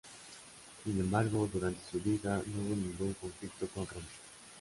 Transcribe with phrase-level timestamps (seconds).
[0.83, 4.07] Sin embargo, durante su vida, no hubo ningún conflicto con Roma.